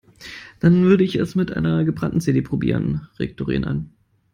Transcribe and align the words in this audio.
Dann 0.59 0.85
würde 0.85 1.03
ich 1.03 1.13
es 1.17 1.35
mit 1.35 1.51
einer 1.55 1.83
gebrannten 1.83 2.21
CD 2.21 2.41
probieren, 2.41 3.07
regt 3.19 3.39
Doreen 3.39 3.65
an. 3.65 3.91